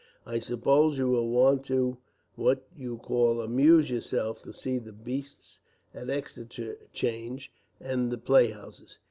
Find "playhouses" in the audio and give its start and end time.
8.17-8.97